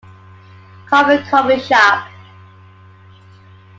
[0.89, 2.07] Coffee coffee shop.